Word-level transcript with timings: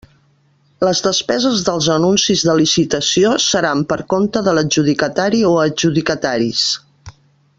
Les 0.85 1.01
depeses 1.07 1.61
dels 1.67 1.89
anuncis 1.95 2.45
de 2.49 2.55
licitació 2.61 3.35
seran 3.45 3.85
per 3.93 3.99
conte 4.15 4.43
de 4.49 4.57
l'adjudicatari 4.59 5.43
o 5.53 5.55
adjudicataris. 5.67 6.65